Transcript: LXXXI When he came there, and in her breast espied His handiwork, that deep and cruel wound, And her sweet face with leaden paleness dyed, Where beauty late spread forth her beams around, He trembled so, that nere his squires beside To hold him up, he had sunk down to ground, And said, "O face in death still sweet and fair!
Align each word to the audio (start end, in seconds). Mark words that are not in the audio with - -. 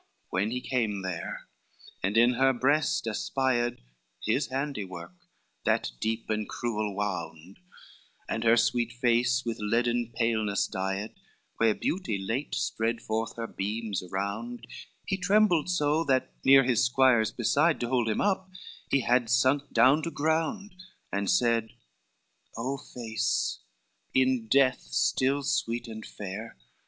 LXXXI 0.01 0.29
When 0.31 0.49
he 0.49 0.61
came 0.61 1.01
there, 1.03 1.47
and 2.01 2.17
in 2.17 2.33
her 2.33 2.53
breast 2.53 3.05
espied 3.05 3.83
His 4.23 4.47
handiwork, 4.47 5.13
that 5.63 5.91
deep 5.99 6.27
and 6.27 6.49
cruel 6.49 6.95
wound, 6.95 7.59
And 8.27 8.43
her 8.43 8.57
sweet 8.57 8.93
face 8.93 9.45
with 9.45 9.59
leaden 9.59 10.11
paleness 10.15 10.65
dyed, 10.65 11.13
Where 11.57 11.75
beauty 11.75 12.17
late 12.17 12.55
spread 12.55 12.99
forth 12.99 13.35
her 13.35 13.45
beams 13.45 14.01
around, 14.01 14.65
He 15.05 15.17
trembled 15.17 15.69
so, 15.69 16.03
that 16.05 16.33
nere 16.43 16.63
his 16.63 16.83
squires 16.83 17.31
beside 17.31 17.79
To 17.81 17.89
hold 17.89 18.09
him 18.09 18.21
up, 18.21 18.49
he 18.89 19.01
had 19.01 19.29
sunk 19.29 19.71
down 19.71 20.01
to 20.01 20.09
ground, 20.09 20.73
And 21.11 21.29
said, 21.29 21.73
"O 22.57 22.79
face 22.79 23.59
in 24.15 24.47
death 24.47 24.79
still 24.79 25.43
sweet 25.43 25.87
and 25.87 26.03
fair! 26.03 26.57